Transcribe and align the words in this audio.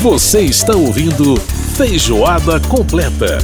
Você 0.00 0.40
está 0.40 0.74
ouvindo 0.74 1.36
Feijoada 1.76 2.58
Completa. 2.58 3.38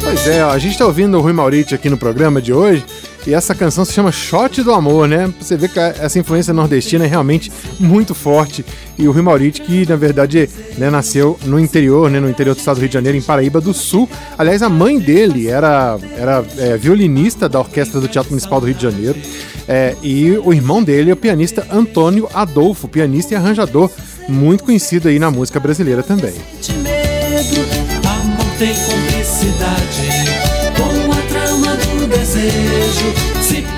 Pois 0.00 0.28
é, 0.28 0.44
ó, 0.44 0.50
a 0.52 0.58
gente 0.58 0.70
está 0.70 0.86
ouvindo 0.86 1.18
o 1.18 1.20
Rui 1.20 1.32
Mauriti 1.32 1.74
aqui 1.74 1.90
no 1.90 1.98
programa 1.98 2.40
de 2.40 2.52
hoje 2.52 2.86
e 3.26 3.32
essa 3.32 3.54
canção 3.54 3.84
se 3.84 3.92
chama 3.92 4.12
Shot 4.12 4.62
do 4.62 4.72
Amor, 4.72 5.08
né? 5.08 5.32
Você 5.40 5.56
vê 5.56 5.68
que 5.68 5.78
essa 5.78 6.18
influência 6.18 6.52
nordestina 6.52 7.04
é 7.04 7.08
realmente 7.08 7.50
muito 7.80 8.14
forte. 8.14 8.64
E 8.98 9.08
o 9.08 9.12
Rui 9.12 9.22
Mauriti, 9.22 9.62
que 9.62 9.88
na 9.88 9.96
verdade 9.96 10.48
né, 10.76 10.90
nasceu 10.90 11.38
no 11.44 11.58
interior, 11.58 12.10
né, 12.10 12.20
no 12.20 12.28
interior 12.28 12.54
do 12.54 12.58
estado 12.58 12.76
do 12.76 12.80
Rio 12.80 12.88
de 12.88 12.94
Janeiro, 12.94 13.16
em 13.16 13.22
Paraíba 13.22 13.60
do 13.60 13.72
Sul. 13.72 14.08
Aliás, 14.36 14.62
a 14.62 14.68
mãe 14.68 14.98
dele 14.98 15.48
era, 15.48 15.98
era 16.16 16.44
é, 16.58 16.76
violinista 16.76 17.48
da 17.48 17.60
Orquestra 17.60 18.00
do 18.00 18.08
Teatro 18.08 18.30
Municipal 18.30 18.60
do 18.60 18.66
Rio 18.66 18.74
de 18.74 18.82
Janeiro. 18.82 19.18
É, 19.66 19.96
e 20.02 20.32
o 20.44 20.52
irmão 20.52 20.82
dele 20.82 21.10
é 21.10 21.14
o 21.14 21.16
pianista 21.16 21.66
Antônio 21.70 22.28
Adolfo, 22.34 22.86
pianista 22.86 23.32
e 23.32 23.36
arranjador, 23.36 23.90
muito 24.28 24.64
conhecido 24.64 25.08
aí 25.08 25.18
na 25.18 25.30
música 25.30 25.58
brasileira 25.58 26.02
também. 26.02 26.34
Medo, 26.82 27.60
amor 28.06 28.44
tem 28.58 28.74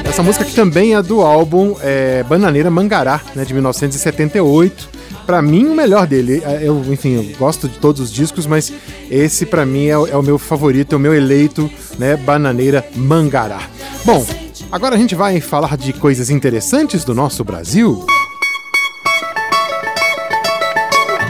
Essa 0.05 0.23
música 0.23 0.45
aqui 0.45 0.55
também 0.55 0.95
é 0.95 1.03
do 1.03 1.21
álbum 1.21 1.77
é, 1.83 2.23
Bananeira 2.23 2.71
Mangará, 2.71 3.21
né, 3.35 3.45
de 3.45 3.53
1978. 3.53 4.89
Para 5.27 5.43
mim, 5.43 5.67
o 5.67 5.75
melhor 5.75 6.07
dele. 6.07 6.43
É, 6.45 6.61
eu, 6.63 6.83
enfim, 6.89 7.17
eu 7.17 7.37
gosto 7.39 7.69
de 7.69 7.79
todos 7.79 8.01
os 8.01 8.13
discos, 8.13 8.47
mas 8.47 8.73
esse 9.11 9.45
para 9.45 9.67
mim 9.67 9.87
é, 9.87 9.91
é, 9.91 10.17
o 10.17 10.23
meu 10.23 10.39
favorito, 10.39 10.95
é 10.95 10.97
o 10.97 11.01
meu 11.01 11.15
eleito, 11.15 11.71
né? 11.99 12.17
Bananeira 12.17 12.87
Mangará. 12.95 13.61
Bom, 14.05 14.25
agora 14.73 14.95
a 14.95 14.99
gente 14.99 15.15
vai 15.15 15.41
falar 15.41 15.77
de 15.77 15.93
coisas 15.93 16.31
interessantes 16.31 17.05
do 17.05 17.15
nosso 17.15 17.45
Brasil. 17.45 18.07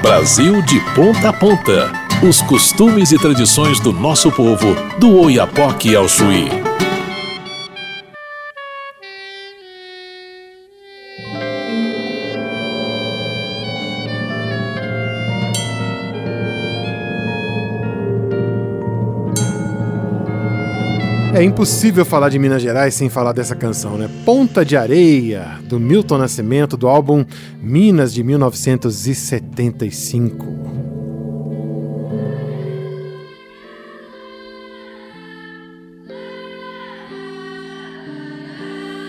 Brasil 0.00 0.62
de 0.62 0.78
ponta 0.94 1.30
a 1.30 1.33
ponta 1.33 2.06
os 2.22 2.41
costumes 2.41 3.12
e 3.12 3.19
tradições 3.19 3.78
do 3.78 3.92
nosso 3.92 4.33
povo, 4.33 4.74
do 4.98 5.19
Oiapoque 5.19 5.94
ao 5.94 6.08
Chuí. 6.08 6.48
É 21.37 21.42
impossível 21.42 22.05
falar 22.06 22.31
de 22.31 22.39
Minas 22.39 22.62
Gerais 22.62 22.95
sem 22.95 23.11
falar 23.11 23.33
dessa 23.33 23.55
canção, 23.55 23.98
né? 23.98 24.09
Ponta 24.25 24.65
de 24.65 24.75
Areia, 24.75 25.59
do 25.65 25.79
Milton 25.79 26.17
Nascimento, 26.17 26.79
do 26.79 26.89
álbum 26.89 27.27
Minas 27.61 28.15
de 28.15 28.25
1975. 28.25 30.47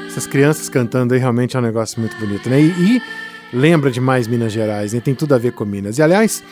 Essas 0.08 0.28
crianças 0.28 0.68
cantando 0.68 1.14
aí 1.14 1.20
realmente 1.22 1.56
é 1.56 1.60
um 1.60 1.64
negócio 1.64 1.98
muito 1.98 2.18
bonito, 2.18 2.50
né? 2.50 2.60
E, 2.60 2.98
e 2.98 3.02
lembra 3.54 3.90
demais 3.90 4.28
Minas 4.28 4.52
Gerais, 4.52 4.92
né? 4.92 5.00
Tem 5.00 5.16
tudo 5.16 5.34
a 5.34 5.38
ver 5.38 5.54
com 5.54 5.64
Minas. 5.64 5.98
E 5.98 6.02
aliás, 6.02 6.44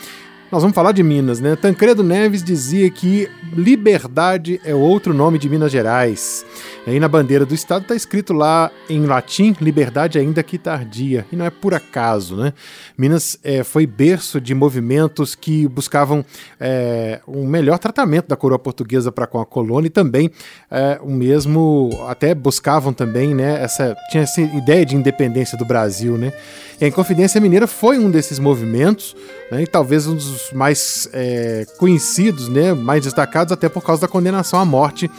nós 0.51 0.61
vamos 0.61 0.75
falar 0.75 0.91
de 0.91 1.01
Minas, 1.01 1.39
né? 1.39 1.55
Tancredo 1.55 2.03
Neves 2.03 2.43
dizia 2.43 2.89
que 2.89 3.27
liberdade 3.53 4.61
é 4.63 4.75
outro 4.75 5.13
nome 5.13 5.39
de 5.39 5.49
Minas 5.49 5.71
Gerais. 5.71 6.45
Aí 6.85 6.99
na 6.99 7.07
bandeira 7.07 7.45
do 7.45 7.55
estado 7.55 7.81
está 7.81 7.95
escrito 7.95 8.31
lá 8.31 8.71
em 8.87 9.05
latim, 9.07 9.55
liberdade 9.59 10.19
ainda 10.19 10.43
que 10.43 10.59
tardia. 10.59 11.25
E 11.31 11.35
não 11.35 11.45
é 11.45 11.49
por 11.49 11.73
acaso, 11.73 12.35
né? 12.35 12.53
Minas 12.95 13.39
é, 13.43 13.63
foi 13.63 13.87
berço 13.87 14.39
de 14.39 14.53
movimentos 14.53 15.33
que 15.33 15.67
buscavam 15.67 16.23
é, 16.59 17.21
um 17.27 17.47
melhor 17.47 17.79
tratamento 17.79 18.27
da 18.27 18.35
coroa 18.35 18.59
portuguesa 18.59 19.11
para 19.11 19.25
com 19.25 19.41
a 19.41 19.45
colônia 19.45 19.87
e 19.87 19.91
também 19.91 20.29
é, 20.69 20.99
o 21.01 21.09
mesmo, 21.09 21.89
até 22.07 22.35
buscavam 22.35 22.93
também, 22.93 23.33
né? 23.33 23.63
Essa, 23.63 23.95
tinha 24.11 24.23
essa 24.23 24.41
ideia 24.41 24.85
de 24.85 24.95
independência 24.95 25.57
do 25.57 25.65
Brasil, 25.65 26.17
né? 26.17 26.31
E 26.79 26.83
a 26.83 26.87
Inconfidência 26.87 27.39
Mineira 27.39 27.67
foi 27.67 27.97
um 27.97 28.11
desses 28.11 28.37
movimentos, 28.37 29.15
né, 29.49 29.63
e 29.63 29.67
talvez 29.67 30.07
um 30.07 30.13
dos 30.13 30.34
mais 30.53 31.07
é, 31.13 31.65
conhecidos, 31.77 32.47
né, 32.47 32.73
mais 32.73 33.03
destacados, 33.03 33.51
até 33.51 33.69
por 33.69 33.83
causa 33.83 34.01
da 34.01 34.07
condenação 34.07 34.59
à 34.59 34.65
morte 34.65 35.09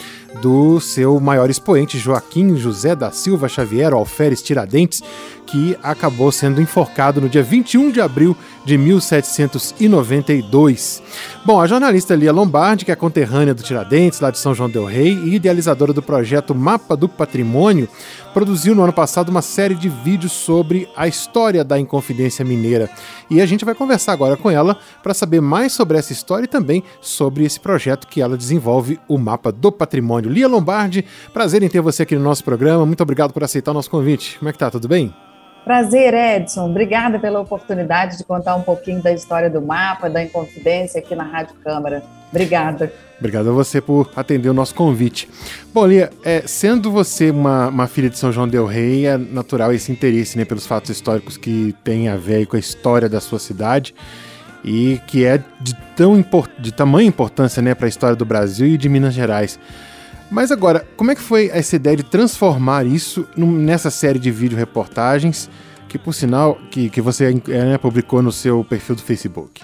do 0.43 0.81
seu 0.81 1.19
maior 1.19 1.51
expoente, 1.51 1.99
Joaquim 1.99 2.57
José 2.57 2.95
da 2.95 3.11
Silva 3.11 3.49
Xavier, 3.49 3.93
Alferes 3.93 4.43
Tiradentes, 4.43 5.03
que 5.47 5.77
acabou 5.83 6.31
sendo 6.33 6.61
enforcado 6.61 7.19
no 7.21 7.29
dia 7.29 7.43
21 7.43 7.91
de 7.91 8.01
abril 8.01 8.35
de 8.65 8.77
1792. 8.77 11.03
Bom, 11.45 11.61
a 11.61 11.67
jornalista 11.67 12.15
Lia 12.17 12.33
Lombardi, 12.33 12.85
que 12.85 12.91
é 12.91 12.97
conterrânea 12.97 13.55
do 13.55 13.63
Tiradentes, 13.63 14.19
lá 14.21 14.33
de 14.33 14.39
São 14.39 14.55
João 14.55 14.69
del 14.69 14.85
Rei, 14.85 15.13
e 15.13 15.37
idealizadora 15.37 15.93
do 15.93 16.03
projeto 16.03 16.53
Mapa 16.55 16.97
do 16.97 17.09
Patrimônio, 17.09 17.89
produziu 18.35 18.75
no 18.75 18.83
ano 18.83 18.93
passado 18.93 19.29
uma 19.29 19.41
série 19.41 19.77
de 19.77 19.89
vídeos 19.89 20.33
sobre 20.33 20.89
a 20.97 21.07
história 21.07 21.63
da 21.63 21.79
Inconfidência 21.79 22.45
Mineira. 22.45 22.91
E 23.31 23.41
a 23.41 23.47
gente 23.47 23.65
vai 23.65 23.73
conversar 23.75 24.13
agora 24.13 24.37
com 24.37 24.51
ela 24.51 24.77
para 25.03 25.15
saber 25.15 25.41
mais 25.41 25.73
sobre 25.73 25.97
essa 25.97 26.13
história 26.13 26.45
e 26.45 26.49
também 26.49 26.83
sobre 27.01 27.45
esse 27.45 27.61
projeto 27.61 28.09
que 28.09 28.21
ela 28.21 28.37
desenvolve, 28.37 28.99
o 29.09 29.17
Mapa 29.17 29.53
do 29.53 29.71
Patrimônio. 29.71 30.16
Lia 30.21 30.49
Lombardi, 30.49 31.05
prazer 31.33 31.63
em 31.63 31.69
ter 31.69 31.81
você 31.81 32.03
aqui 32.03 32.15
no 32.17 32.23
nosso 32.23 32.43
programa. 32.43 32.85
Muito 32.87 33.03
obrigado 33.03 33.33
por 33.33 33.45
aceitar 33.45 33.71
o 33.71 33.75
nosso 33.75 33.91
convite. 33.91 34.39
Como 34.39 34.49
é 34.49 34.53
que 34.53 34.59
tá? 34.59 34.71
Tudo 34.71 34.89
bem? 34.89 35.15
Prazer, 35.65 36.15
Edson. 36.15 36.71
Obrigada 36.71 37.19
pela 37.19 37.41
oportunidade 37.41 38.17
de 38.17 38.25
contar 38.25 38.55
um 38.55 38.63
pouquinho 38.63 39.03
da 39.03 39.13
história 39.13 39.51
do 39.51 39.61
mapa, 39.61 40.09
da 40.09 40.23
Inconfidência 40.23 41.01
aqui 41.01 41.17
na 41.17 41.25
Rádio 41.25 41.57
Câmara. 41.65 42.05
Obrigada. 42.31 42.93
Obrigado 43.19 43.49
a 43.49 43.53
você 43.53 43.81
por 43.81 44.11
atender 44.15 44.49
o 44.49 44.55
nosso 44.55 44.75
convite. 44.75 45.29
Bom, 45.75 45.87
Lia, 45.87 46.11
é, 46.25 46.43
sendo 46.47 46.93
você 46.93 47.31
uma, 47.31 47.69
uma, 47.69 47.87
filha 47.89 48.09
de 48.09 48.17
São 48.17 48.31
João 48.31 48.47
del 48.47 48.67
Rei, 48.67 49.07
é 49.07 49.17
natural 49.17 49.73
esse 49.73 49.91
interesse 49.91 50.39
né, 50.39 50.45
pelos 50.45 50.67
fatos 50.67 50.91
históricos 50.91 51.37
que 51.37 51.75
tem 51.83 52.09
a 52.09 52.17
ver 52.17 52.47
com 52.47 52.55
a 52.57 52.61
história 52.61 53.09
da 53.09 53.21
sua 53.21 53.41
cidade 53.41 53.93
e 54.63 55.01
que 55.07 55.25
é 55.25 55.43
de, 55.61 55.75
tão 55.97 56.25
de 56.59 56.73
tamanha 56.73 57.09
importância 57.09 57.63
né, 57.63 57.75
para 57.75 57.87
a 57.87 57.89
história 57.89 58.15
do 58.15 58.25
Brasil 58.25 58.67
e 58.67 58.79
de 58.79 58.89
Minas 58.89 59.15
Gerais. 59.15 59.59
Mas 60.31 60.51
agora, 60.51 60.85
como 60.97 61.11
é 61.11 61.15
que 61.15 61.21
foi 61.21 61.51
essa 61.53 61.77
ideia 61.77 61.97
de 61.97 62.03
transformar 62.03 62.85
isso 62.85 63.29
nessa 63.37 63.91
série 63.91 64.19
de 64.19 64.31
vídeo 64.31 64.59
reportagens 64.59 65.49
que, 65.89 65.99
por 65.99 66.13
sinal, 66.13 66.59
que, 66.71 66.91
que 66.91 67.01
você 67.01 67.41
é, 67.49 67.65
né, 67.65 67.79
publicou 67.79 68.21
no 68.21 68.33
seu 68.33 68.65
perfil 68.65 68.97
do 68.97 69.03
Facebook? 69.03 69.63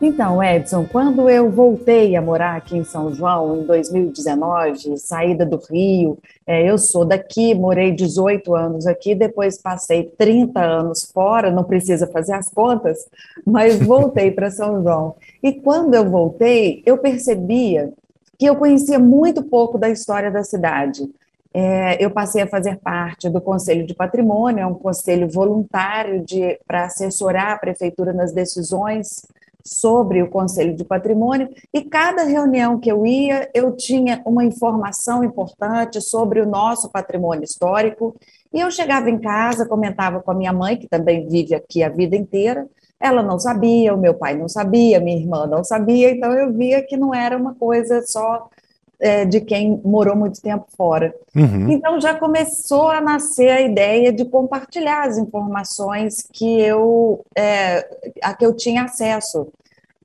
Então, 0.00 0.42
Edson, 0.42 0.84
quando 0.84 1.30
eu 1.30 1.50
voltei 1.50 2.14
a 2.14 2.20
morar 2.20 2.56
aqui 2.56 2.76
em 2.76 2.84
São 2.84 3.12
João, 3.14 3.60
em 3.60 3.64
2019, 3.64 4.98
saída 4.98 5.46
do 5.46 5.58
Rio, 5.70 6.18
é, 6.46 6.68
eu 6.68 6.76
sou 6.76 7.04
daqui, 7.04 7.54
morei 7.54 7.90
18 7.90 8.54
anos 8.54 8.86
aqui, 8.86 9.14
depois 9.14 9.56
passei 9.56 10.12
30 10.18 10.60
anos 10.60 11.10
fora, 11.10 11.50
não 11.50 11.64
precisa 11.64 12.06
fazer 12.06 12.34
as 12.34 12.50
contas, 12.50 12.98
mas 13.46 13.78
voltei 13.78 14.30
para 14.30 14.50
São 14.50 14.82
João. 14.82 15.16
E 15.42 15.52
quando 15.52 15.94
eu 15.94 16.08
voltei, 16.08 16.82
eu 16.84 16.98
percebia 16.98 17.90
que 18.38 18.46
eu 18.46 18.56
conhecia 18.56 18.98
muito 18.98 19.42
pouco 19.44 19.78
da 19.78 19.88
história 19.88 20.30
da 20.30 20.42
cidade. 20.42 21.08
É, 21.52 22.04
eu 22.04 22.10
passei 22.10 22.42
a 22.42 22.48
fazer 22.48 22.78
parte 22.78 23.30
do 23.30 23.40
Conselho 23.40 23.86
de 23.86 23.94
Patrimônio, 23.94 24.60
é 24.60 24.66
um 24.66 24.74
conselho 24.74 25.28
voluntário 25.28 26.24
para 26.66 26.86
assessorar 26.86 27.52
a 27.52 27.58
prefeitura 27.58 28.12
nas 28.12 28.32
decisões 28.32 29.24
sobre 29.64 30.20
o 30.22 30.28
Conselho 30.28 30.74
de 30.74 30.84
Patrimônio, 30.84 31.48
e 31.72 31.82
cada 31.82 32.24
reunião 32.24 32.78
que 32.78 32.90
eu 32.90 33.06
ia, 33.06 33.48
eu 33.54 33.72
tinha 33.72 34.20
uma 34.26 34.44
informação 34.44 35.24
importante 35.24 36.00
sobre 36.02 36.40
o 36.40 36.46
nosso 36.46 36.90
patrimônio 36.90 37.44
histórico, 37.44 38.14
e 38.52 38.60
eu 38.60 38.70
chegava 38.70 39.08
em 39.08 39.18
casa, 39.18 39.64
comentava 39.64 40.20
com 40.20 40.32
a 40.32 40.34
minha 40.34 40.52
mãe, 40.52 40.76
que 40.76 40.86
também 40.86 41.26
vive 41.26 41.54
aqui 41.54 41.82
a 41.82 41.88
vida 41.88 42.14
inteira, 42.14 42.66
ela 43.00 43.22
não 43.22 43.38
sabia, 43.38 43.94
o 43.94 43.98
meu 43.98 44.14
pai 44.14 44.36
não 44.36 44.48
sabia, 44.48 45.00
minha 45.00 45.18
irmã 45.18 45.46
não 45.46 45.62
sabia, 45.62 46.10
então 46.10 46.32
eu 46.32 46.52
via 46.52 46.82
que 46.82 46.96
não 46.96 47.14
era 47.14 47.36
uma 47.36 47.54
coisa 47.54 48.02
só 48.02 48.48
é, 49.00 49.24
de 49.24 49.40
quem 49.40 49.80
morou 49.84 50.16
muito 50.16 50.40
tempo 50.40 50.66
fora. 50.76 51.14
Uhum. 51.34 51.70
Então 51.70 52.00
já 52.00 52.14
começou 52.14 52.88
a 52.88 53.00
nascer 53.00 53.50
a 53.50 53.60
ideia 53.60 54.12
de 54.12 54.24
compartilhar 54.24 55.06
as 55.06 55.18
informações 55.18 56.26
que 56.32 56.60
eu, 56.60 57.24
é, 57.36 57.86
a 58.22 58.34
que 58.34 58.46
eu 58.46 58.54
tinha 58.54 58.84
acesso 58.84 59.48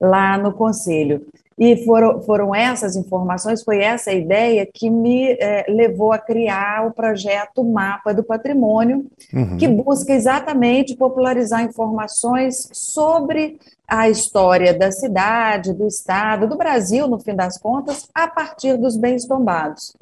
lá 0.01 0.37
no 0.37 0.53
conselho. 0.53 1.25
E 1.59 1.83
foram, 1.83 2.21
foram 2.21 2.55
essas 2.55 2.95
informações, 2.95 3.61
foi 3.63 3.83
essa 3.83 4.13
ideia 4.13 4.65
que 4.65 4.89
me 4.89 5.33
é, 5.33 5.65
levou 5.67 6.13
a 6.13 6.17
criar 6.17 6.87
o 6.87 6.91
projeto 6.91 7.65
Mapa 7.65 8.13
do 8.13 8.23
Patrimônio, 8.23 9.05
uhum. 9.33 9.57
que 9.57 9.67
busca 9.67 10.13
exatamente 10.13 10.95
popularizar 10.95 11.61
informações 11.61 12.69
sobre 12.71 13.59
a 13.85 14.09
história 14.09 14.73
da 14.73 14.89
cidade, 14.89 15.73
do 15.73 15.85
estado, 15.85 16.47
do 16.47 16.55
Brasil, 16.55 17.09
no 17.09 17.19
fim 17.19 17.35
das 17.35 17.57
contas, 17.57 18.07
a 18.15 18.25
partir 18.25 18.77
dos 18.77 18.95
bens 18.95 19.25
tombados. 19.25 19.93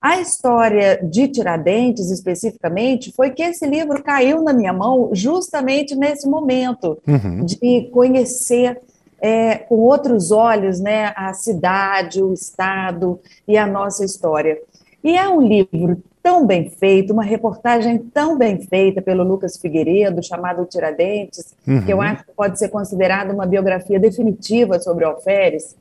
A 0.00 0.20
história 0.20 1.00
de 1.02 1.26
Tiradentes, 1.26 2.10
especificamente, 2.10 3.12
foi 3.12 3.30
que 3.30 3.42
esse 3.42 3.66
livro 3.66 4.02
caiu 4.02 4.42
na 4.42 4.52
minha 4.52 4.72
mão 4.72 5.10
justamente 5.12 5.94
nesse 5.96 6.28
momento 6.28 6.98
uhum. 7.06 7.44
de 7.44 7.88
conhecer 7.92 8.80
é, 9.20 9.56
com 9.56 9.76
outros 9.76 10.30
olhos 10.30 10.80
né, 10.80 11.12
a 11.16 11.32
cidade, 11.32 12.22
o 12.22 12.32
Estado 12.32 13.18
e 13.46 13.56
a 13.56 13.66
nossa 13.66 14.04
história. 14.04 14.58
E 15.02 15.16
é 15.16 15.28
um 15.28 15.40
livro 15.40 16.02
tão 16.22 16.46
bem 16.46 16.68
feito, 16.68 17.12
uma 17.12 17.22
reportagem 17.22 17.98
tão 17.98 18.36
bem 18.36 18.60
feita 18.60 19.00
pelo 19.00 19.24
Lucas 19.24 19.56
Figueiredo, 19.56 20.22
chamado 20.22 20.66
Tiradentes, 20.66 21.54
uhum. 21.66 21.84
que 21.84 21.92
eu 21.92 22.00
acho 22.00 22.24
que 22.24 22.32
pode 22.32 22.58
ser 22.58 22.68
considerado 22.68 23.32
uma 23.32 23.46
biografia 23.46 23.98
definitiva 23.98 24.78
sobre 24.78 25.04
Alferes. 25.04 25.76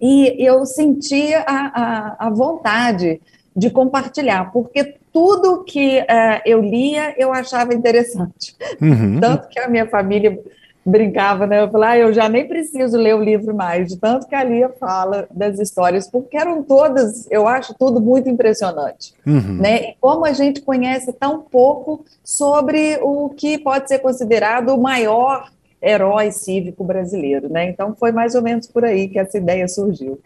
E 0.00 0.34
eu 0.44 0.66
sentia 0.66 1.44
a, 1.46 2.16
a, 2.18 2.26
a 2.26 2.30
vontade 2.30 3.20
de 3.56 3.70
compartilhar, 3.70 4.50
porque 4.52 4.96
tudo 5.12 5.62
que 5.62 6.00
uh, 6.00 6.42
eu 6.44 6.60
lia 6.60 7.14
eu 7.16 7.32
achava 7.32 7.72
interessante. 7.72 8.56
Uhum. 8.82 9.20
Tanto 9.20 9.48
que 9.48 9.60
a 9.60 9.68
minha 9.68 9.86
família 9.86 10.36
brincava, 10.84 11.46
né? 11.46 11.62
Eu 11.62 11.70
falei, 11.70 11.88
ah, 11.88 11.98
eu 11.98 12.12
já 12.12 12.28
nem 12.28 12.46
preciso 12.46 12.96
ler 12.96 13.14
o 13.14 13.22
livro 13.22 13.54
mais, 13.54 13.88
de 13.88 13.96
tanto 13.96 14.26
que 14.26 14.34
a 14.34 14.44
Lia 14.44 14.68
fala 14.68 15.26
das 15.30 15.58
histórias, 15.58 16.08
porque 16.10 16.36
eram 16.36 16.62
todas, 16.62 17.26
eu 17.30 17.48
acho 17.48 17.74
tudo 17.74 18.00
muito 18.00 18.28
impressionante, 18.28 19.14
uhum. 19.26 19.58
né? 19.60 19.90
E 19.90 19.96
como 20.00 20.26
a 20.26 20.32
gente 20.32 20.60
conhece 20.60 21.12
tão 21.12 21.40
pouco 21.40 22.04
sobre 22.22 22.98
o 23.02 23.30
que 23.30 23.56
pode 23.58 23.88
ser 23.88 24.00
considerado 24.00 24.74
o 24.74 24.80
maior 24.80 25.48
herói 25.84 26.32
cívico 26.32 26.82
brasileiro, 26.82 27.50
né? 27.50 27.68
Então 27.68 27.94
foi 27.94 28.10
mais 28.10 28.34
ou 28.34 28.42
menos 28.42 28.66
por 28.66 28.84
aí 28.84 29.06
que 29.08 29.18
essa 29.18 29.36
ideia 29.36 29.68
surgiu. 29.68 30.18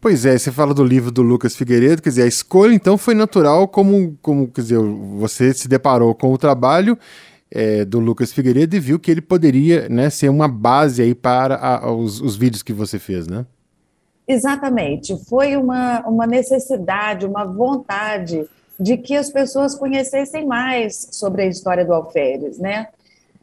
Pois 0.00 0.24
é, 0.24 0.38
você 0.38 0.50
fala 0.52 0.72
do 0.72 0.84
livro 0.84 1.10
do 1.10 1.22
Lucas 1.22 1.56
Figueiredo, 1.56 2.00
quer 2.00 2.10
dizer, 2.10 2.22
a 2.22 2.26
escolha 2.26 2.72
então 2.72 2.96
foi 2.96 3.14
natural 3.14 3.66
como, 3.66 4.16
como 4.22 4.46
quer 4.46 4.62
dizer, 4.62 4.78
você 4.78 5.52
se 5.52 5.68
deparou 5.68 6.14
com 6.14 6.32
o 6.32 6.38
trabalho 6.38 6.96
é, 7.54 7.84
do 7.84 8.00
Lucas 8.00 8.32
Figueiredo 8.32 8.74
e 8.74 8.80
viu 8.80 8.98
que 8.98 9.10
ele 9.10 9.20
poderia 9.20 9.88
né, 9.88 10.08
ser 10.08 10.28
uma 10.28 10.48
base 10.48 11.02
aí 11.02 11.14
para 11.14 11.56
a, 11.56 11.92
os, 11.92 12.20
os 12.20 12.34
vídeos 12.34 12.62
que 12.62 12.72
você 12.72 12.98
fez, 12.98 13.26
né? 13.26 13.46
Exatamente. 14.26 15.16
Foi 15.28 15.56
uma, 15.56 16.00
uma 16.08 16.26
necessidade, 16.26 17.26
uma 17.26 17.44
vontade 17.44 18.46
de 18.80 18.96
que 18.96 19.14
as 19.14 19.30
pessoas 19.30 19.74
conhecessem 19.74 20.46
mais 20.46 21.08
sobre 21.12 21.42
a 21.42 21.46
história 21.46 21.84
do 21.84 21.92
Alferes, 21.92 22.58
né? 22.58 22.88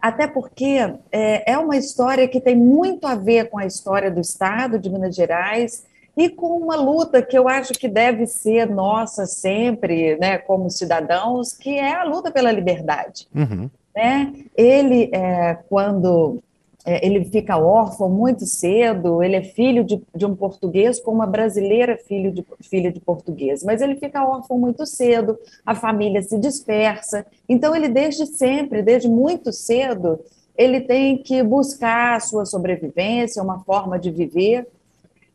Até 0.02 0.28
porque 0.28 0.94
é, 1.12 1.52
é 1.52 1.58
uma 1.58 1.78
história 1.78 2.28
que 2.28 2.40
tem 2.40 2.56
muito 2.56 3.06
a 3.06 3.16
ver 3.16 3.50
com 3.50 3.60
a 3.60 3.66
história 3.66 4.10
do 4.10 4.20
Estado 4.20 4.80
de 4.80 4.90
Minas 4.90 5.16
Gerais 5.16 5.84
e 6.16 6.30
com 6.30 6.58
uma 6.58 6.76
luta 6.76 7.22
que 7.22 7.38
eu 7.38 7.48
acho 7.48 7.74
que 7.74 7.88
deve 7.88 8.26
ser 8.26 8.70
nossa 8.70 9.26
sempre, 9.26 10.18
né, 10.18 10.38
como 10.38 10.70
cidadãos, 10.70 11.54
que 11.54 11.78
é 11.78 11.94
a 11.94 12.04
luta 12.04 12.32
pela 12.32 12.52
liberdade. 12.52 13.28
Uhum. 13.34 13.70
Né? 14.00 14.34
Ele, 14.56 15.10
é, 15.12 15.56
quando 15.68 16.42
é, 16.86 17.06
ele 17.06 17.26
fica 17.26 17.58
órfão 17.58 18.08
muito 18.08 18.46
cedo, 18.46 19.22
ele 19.22 19.36
é 19.36 19.44
filho 19.44 19.84
de, 19.84 20.02
de, 20.16 20.26
um 20.26 20.34
português 20.34 21.02
com 21.02 21.12
uma 21.12 21.28
brasileira 21.28 21.98
filho 21.98 22.32
de, 22.32 22.46
filha 22.62 22.94
de 22.94 23.02
português, 23.02 23.62
mas 23.62 23.82
ele 23.82 23.98
fica 23.98 24.26
órfão 24.26 24.58
muito 24.58 24.86
cedo, 24.86 25.38
a 25.66 25.76
família 25.76 26.22
se 26.22 26.40
dispersa, 26.40 27.26
então 27.50 27.76
ele 27.76 27.90
desde 27.90 28.26
sempre, 28.26 28.82
desde 28.82 29.10
muito 29.10 29.52
cedo, 29.52 30.18
ele 30.58 30.80
tem 30.80 31.18
que 31.18 31.44
buscar 31.44 32.16
a 32.16 32.20
sua 32.22 32.46
sobrevivência, 32.46 33.44
uma 33.44 33.60
forma 33.66 34.00
de 34.00 34.12
viver, 34.12 34.66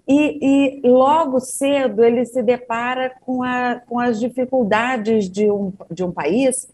e, 0.09 0.81
e, 0.83 0.89
logo 0.89 1.39
cedo 1.39 2.03
ele 2.03 2.25
se 2.25 2.43
depara 2.43 3.13
com, 3.21 3.43
a, 3.43 3.83
com 3.87 4.01
as 4.01 4.19
dificuldades 4.19 5.29
de 5.29 5.51
um, 5.51 5.71
de 5.91 6.03
um 6.03 6.11
país 6.11 6.67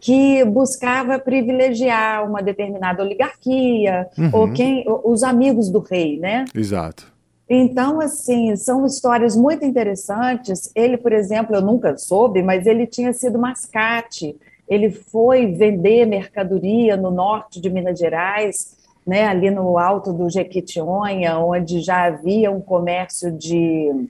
que 0.00 0.44
buscava 0.44 1.18
privilegiar 1.18 2.26
uma 2.26 2.42
determinada 2.42 3.02
oligarquia 3.02 4.08
uhum. 4.16 4.30
ou 4.32 4.52
quem 4.52 4.84
os 5.04 5.22
amigos 5.22 5.68
do 5.68 5.80
rei, 5.80 6.18
né? 6.18 6.44
Exato. 6.54 7.12
Então, 7.48 8.00
assim, 8.00 8.54
são 8.54 8.86
histórias 8.86 9.36
muito 9.36 9.64
interessantes. 9.64 10.70
Ele, 10.74 10.96
por 10.96 11.12
exemplo, 11.12 11.54
eu 11.54 11.60
nunca 11.60 11.98
soube, 11.98 12.42
mas 12.42 12.64
ele 12.64 12.86
tinha 12.86 13.12
sido 13.12 13.38
mascate. 13.38 14.36
Ele 14.68 14.88
foi 14.88 15.46
vender 15.52 16.06
mercadoria 16.06 16.96
no 16.96 17.10
norte 17.10 17.60
de 17.60 17.68
Minas 17.68 17.98
Gerais, 17.98 18.76
né, 19.04 19.26
ali 19.26 19.50
no 19.50 19.76
alto 19.76 20.12
do 20.12 20.30
Jequitinhonha, 20.30 21.38
onde 21.38 21.80
já 21.80 22.04
havia 22.04 22.52
um 22.52 22.60
comércio 22.60 23.32
de 23.32 24.08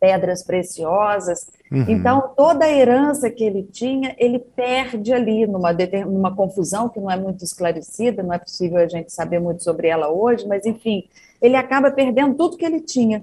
pedras 0.00 0.42
preciosas. 0.42 1.46
Uhum. 1.70 1.84
Então, 1.88 2.32
toda 2.34 2.64
a 2.64 2.72
herança 2.72 3.30
que 3.30 3.44
ele 3.44 3.62
tinha, 3.62 4.16
ele 4.18 4.38
perde 4.38 5.12
ali 5.12 5.46
numa, 5.46 5.72
numa 6.06 6.34
confusão 6.34 6.88
que 6.88 6.98
não 6.98 7.10
é 7.10 7.16
muito 7.16 7.44
esclarecida, 7.44 8.22
não 8.22 8.32
é 8.32 8.38
possível 8.38 8.78
a 8.78 8.88
gente 8.88 9.12
saber 9.12 9.38
muito 9.38 9.62
sobre 9.62 9.88
ela 9.88 10.10
hoje, 10.10 10.48
mas, 10.48 10.64
enfim, 10.64 11.04
ele 11.40 11.54
acaba 11.54 11.90
perdendo 11.90 12.34
tudo 12.34 12.56
que 12.56 12.64
ele 12.64 12.80
tinha. 12.80 13.22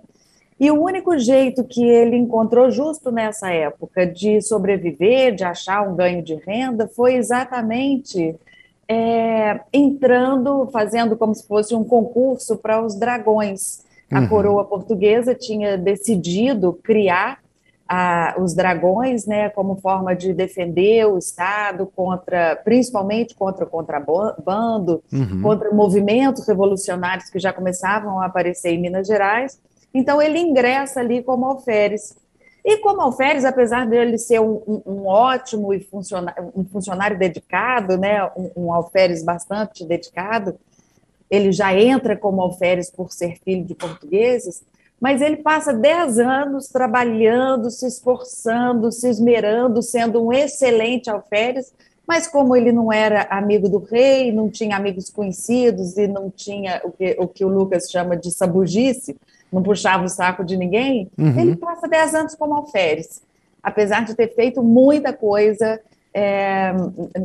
E 0.60 0.72
o 0.72 0.82
único 0.82 1.18
jeito 1.20 1.64
que 1.64 1.84
ele 1.84 2.16
encontrou 2.16 2.72
justo 2.72 3.12
nessa 3.12 3.52
época 3.52 4.08
de 4.08 4.42
sobreviver, 4.42 5.36
de 5.36 5.44
achar 5.44 5.88
um 5.88 5.96
ganho 5.96 6.24
de 6.24 6.36
renda, 6.36 6.88
foi 6.88 7.16
exatamente 7.16 8.36
é, 8.88 9.60
entrando, 9.72 10.68
fazendo 10.72 11.16
como 11.16 11.36
se 11.36 11.46
fosse 11.46 11.76
um 11.76 11.84
concurso 11.84 12.58
para 12.58 12.84
os 12.84 12.96
dragões. 12.96 13.86
A 14.12 14.22
uhum. 14.22 14.28
coroa 14.28 14.66
portuguesa 14.66 15.36
tinha 15.36 15.78
decidido 15.78 16.74
criar 16.74 17.40
a, 17.88 18.36
os 18.38 18.54
dragões, 18.54 19.26
né, 19.26 19.50
como 19.50 19.76
forma 19.78 20.16
de 20.16 20.34
defender 20.34 21.06
o 21.06 21.18
Estado 21.18 21.90
contra, 21.96 22.56
principalmente 22.58 23.34
contra 23.36 23.66
o 23.66 23.70
contrabando, 23.70 25.02
uhum. 25.12 25.42
contra 25.42 25.72
movimentos 25.72 26.48
revolucionários 26.48 27.30
que 27.30 27.40
já 27.40 27.54
começavam 27.54 28.20
a 28.20 28.26
aparecer 28.26 28.72
em 28.72 28.82
Minas 28.82 29.08
Gerais. 29.08 29.60
Então 29.94 30.22
ele 30.22 30.40
ingressa 30.40 31.00
ali 31.00 31.24
como 31.24 31.46
alferes. 31.46 32.16
E 32.64 32.78
como 32.80 33.02
alferes, 33.02 33.46
apesar 33.46 33.88
dele 33.88 34.18
ser 34.18 34.42
um, 34.42 34.62
um, 34.68 34.82
um 34.86 35.08
ótimo 35.08 35.74
e 35.74 35.80
funcionário, 35.80 36.52
um 36.54 36.66
funcionário 36.66 37.18
dedicado, 37.18 37.98
né, 37.98 38.26
um, 38.36 38.52
um 38.58 38.74
alferes 38.74 39.24
bastante 39.24 39.86
dedicado, 39.86 40.56
ele 41.30 41.52
já 41.52 41.74
entra 41.74 42.16
como 42.16 42.42
alferes 42.42 42.90
por 42.90 43.12
ser 43.12 43.38
filho 43.44 43.66
de 43.66 43.76
portugueses, 43.76 44.64
mas 45.00 45.22
ele 45.22 45.38
passa 45.38 45.74
dez 45.74 46.18
anos 46.18 46.68
trabalhando, 46.68 47.70
se 47.70 47.86
esforçando, 47.86 48.92
se 48.92 49.08
esmerando, 49.08 49.82
sendo 49.82 50.26
um 50.26 50.34
excelente 50.34 51.10
alferes, 51.10 51.72
mas 52.08 52.26
como 52.26 52.56
ele 52.56 52.72
não 52.72 52.92
era 52.92 53.24
amigo 53.30 53.68
do 53.68 53.80
rei, 53.80 54.32
não 54.32 54.50
tinha 54.50 54.78
amigos 54.78 55.10
conhecidos 55.10 55.98
e 55.98 56.08
não 56.08 56.30
tinha 56.30 56.82
o 56.84 56.92
que 56.92 57.16
o, 57.20 57.28
que 57.28 57.46
o 57.46 57.50
Lucas 57.50 57.92
chama 57.92 58.16
de 58.16 58.32
sabugice, 58.32 59.16
não 59.52 59.62
puxava 59.62 60.06
o 60.06 60.10
saco 60.10 60.44
de 60.44 60.58
ninguém, 60.58 61.10
uhum. 61.18 61.40
ele 61.40 61.56
passa 61.58 61.88
dez 61.88 62.16
anos 62.16 62.34
como 62.34 62.56
alferes, 62.56 63.22
apesar 63.62 64.04
de 64.06 64.16
ter 64.16 64.34
feito 64.34 64.64
muita 64.64 65.14
coisa 65.14 65.80
é, 66.20 66.74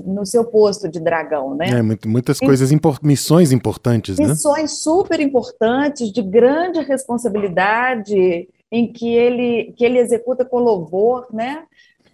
no 0.04 0.26
seu 0.26 0.44
posto 0.44 0.86
de 0.86 1.00
dragão, 1.00 1.54
né? 1.54 1.68
É, 1.70 2.06
muitas 2.06 2.38
coisas, 2.38 2.70
impor 2.70 2.98
missões 3.02 3.50
importantes, 3.50 4.18
missões 4.18 4.28
né? 4.28 4.34
Missões 4.34 4.72
super 4.82 5.18
importantes, 5.18 6.12
de 6.12 6.20
grande 6.20 6.78
responsabilidade, 6.80 8.46
em 8.70 8.92
que 8.92 9.08
ele, 9.08 9.72
que 9.78 9.82
ele 9.82 9.98
executa 9.98 10.44
com 10.44 10.58
louvor, 10.58 11.26
né? 11.32 11.62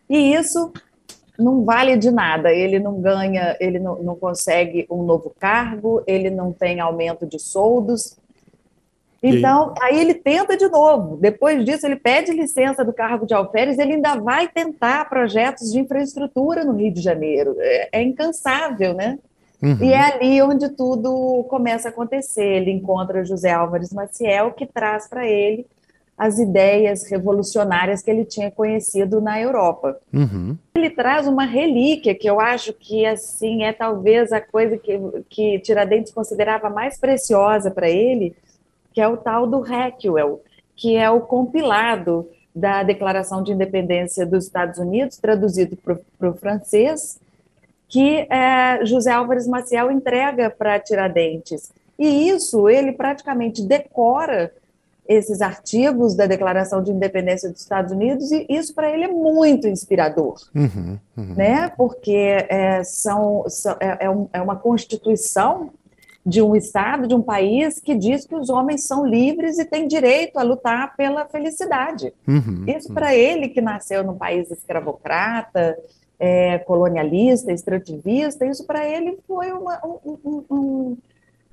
E 0.09 0.33
isso 0.33 0.73
não 1.37 1.65
vale 1.65 1.97
de 1.97 2.13
nada. 2.13 2.53
Ele 2.53 2.79
não 2.79 3.01
ganha, 3.01 3.57
ele 3.59 3.81
não, 3.81 4.01
não 4.01 4.15
consegue 4.15 4.87
um 4.89 5.03
novo 5.03 5.35
cargo, 5.37 6.05
ele 6.07 6.31
não 6.31 6.53
tem 6.53 6.79
aumento 6.79 7.27
de 7.27 7.41
soldos, 7.41 8.17
então, 9.23 9.75
e... 9.77 9.85
aí 9.85 10.01
ele 10.01 10.15
tenta 10.15 10.57
de 10.57 10.69
novo. 10.69 11.17
Depois 11.17 11.65
disso, 11.65 11.87
ele 11.87 11.97
pede 11.97 12.33
licença 12.33 12.85
do 12.85 12.93
cargo 12.93 13.27
de 13.27 13.35
alferes, 13.35 13.79
ele 13.79 13.95
ainda 13.95 14.17
vai 14.17 14.49
tentar 14.49 15.09
projetos 15.09 15.73
de 15.73 15.81
infraestrutura 15.81 16.65
no 16.65 16.73
Rio 16.73 16.93
de 16.93 17.01
Janeiro. 17.01 17.57
É, 17.59 17.89
é 17.93 18.03
incansável, 18.03 18.95
né? 18.95 19.19
Uhum. 19.61 19.77
E 19.81 19.93
é 19.93 20.01
ali 20.01 20.41
onde 20.41 20.69
tudo 20.71 21.45
começa 21.49 21.89
a 21.89 21.91
acontecer. 21.91 22.45
Ele 22.45 22.71
encontra 22.71 23.25
José 23.25 23.51
Álvares 23.51 23.93
Maciel, 23.93 24.53
que 24.53 24.67
traz 24.67 25.09
para 25.09 25.27
ele 25.27 25.67
as 26.17 26.39
ideias 26.39 27.09
revolucionárias 27.09 28.03
que 28.03 28.11
ele 28.11 28.25
tinha 28.25 28.51
conhecido 28.51 29.21
na 29.21 29.41
Europa. 29.41 29.97
Uhum. 30.13 30.57
Ele 30.75 30.91
traz 30.91 31.29
uma 31.29 31.45
relíquia 31.45 32.13
que 32.15 32.29
eu 32.29 32.41
acho 32.41 32.73
que 32.73 33.07
assim 33.07 33.63
é 33.63 33.73
talvez 33.73 34.33
a 34.33 34.41
coisa 34.41 34.77
que, 34.77 34.99
que 35.29 35.61
Tiradentes 35.61 36.13
considerava 36.13 36.69
mais 36.69 36.99
preciosa 36.99 37.71
para 37.71 37.89
ele, 37.89 38.35
que 38.92 39.00
é 39.00 39.09
o 39.09 39.16
tal 39.16 39.47
do 39.47 39.61
Requel, 39.61 40.42
que 40.76 40.97
é 40.97 41.11
o 41.11 41.21
compilado 41.21 42.28
da 42.54 42.83
Declaração 42.83 43.42
de 43.42 43.52
Independência 43.52 44.26
dos 44.26 44.45
Estados 44.45 44.78
Unidos, 44.78 45.16
traduzido 45.16 45.76
para 45.76 46.30
o 46.30 46.35
francês, 46.35 47.21
que 47.88 48.26
é, 48.30 48.85
José 48.85 49.12
Álvares 49.12 49.47
Maciel 49.47 49.90
entrega 49.90 50.50
para 50.50 50.78
Tiradentes. 50.78 51.73
E 51.99 52.28
isso 52.28 52.68
ele 52.68 52.92
praticamente 52.92 53.62
decora 53.62 54.52
esses 55.09 55.40
artigos 55.40 56.14
da 56.14 56.26
Declaração 56.26 56.83
de 56.83 56.92
Independência 56.92 57.50
dos 57.50 57.62
Estados 57.62 57.92
Unidos, 57.92 58.30
e 58.30 58.45
isso 58.49 58.75
para 58.75 58.90
ele 58.90 59.04
é 59.04 59.09
muito 59.09 59.66
inspirador, 59.66 60.37
uhum, 60.54 60.99
uhum. 61.16 61.35
né? 61.35 61.73
porque 61.78 62.47
é, 62.49 62.85
são, 62.85 63.45
são 63.49 63.75
é, 63.80 64.04
é, 64.04 64.28
é, 64.35 64.42
uma 64.42 64.57
constituição 64.57 65.71
de 66.29 66.43
um 66.43 66.55
Estado, 66.55 67.09
de 67.09 67.15
um 67.15 67.23
país, 67.23 67.81
que 67.81 67.95
diz 67.95 68.27
que 68.27 68.35
os 68.35 68.51
homens 68.51 68.87
são 68.87 69.07
livres 69.07 69.59
e 69.59 69.65
têm 69.65 69.89
direito 69.89 70.39
a 70.39 70.43
lutar 70.43 70.95
pela 70.95 71.25
felicidade. 71.27 72.13
Uhum, 72.27 72.65
isso 72.67 72.93
para 72.93 73.15
ele, 73.15 73.49
que 73.49 73.63
nasceu 73.63 74.05
num 74.05 74.17
país 74.17 74.51
escravocrata, 74.51 75.77
é, 76.19 76.59
colonialista, 76.59 77.51
extrativista, 77.51 78.45
isso 78.45 78.67
para 78.67 78.87
ele 78.87 79.19
foi 79.27 79.51
uma, 79.53 79.81
um, 79.85 80.45
um, 80.51 80.97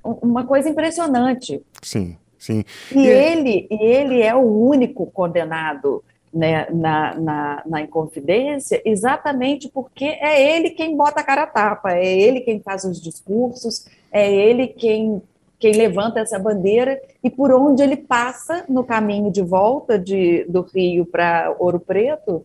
uma 0.04 0.44
coisa 0.44 0.68
impressionante. 0.68 1.62
Sim. 1.82 2.16
Sim. 2.38 2.62
E, 2.94 2.98
e 2.98 3.06
ele, 3.06 3.66
e 3.70 3.82
ele 3.82 4.22
é 4.22 4.34
o 4.34 4.68
único 4.68 5.06
condenado 5.06 6.04
né, 6.36 6.66
na, 6.70 7.14
na, 7.14 7.62
na 7.64 7.80
Inconfidência, 7.80 8.82
exatamente 8.84 9.70
porque 9.70 10.04
é 10.04 10.54
ele 10.54 10.70
quem 10.70 10.94
bota 10.94 11.20
a 11.20 11.24
cara 11.24 11.44
a 11.44 11.46
tapa, 11.46 11.94
é 11.94 12.06
ele 12.06 12.42
quem 12.42 12.60
faz 12.60 12.84
os 12.84 13.00
discursos, 13.00 13.86
é 14.12 14.30
ele 14.30 14.66
quem, 14.66 15.22
quem 15.58 15.72
levanta 15.72 16.20
essa 16.20 16.38
bandeira 16.38 17.00
e 17.24 17.30
por 17.30 17.50
onde 17.52 17.82
ele 17.82 17.96
passa 17.96 18.66
no 18.68 18.84
caminho 18.84 19.32
de 19.32 19.40
volta 19.40 19.98
de, 19.98 20.44
do 20.44 20.60
Rio 20.60 21.06
para 21.06 21.56
Ouro 21.58 21.80
Preto, 21.80 22.44